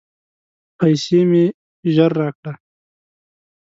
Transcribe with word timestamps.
پیسې 0.77 1.19
مي 1.29 1.45
ژر 1.93 2.11
راکړه! 2.21 2.53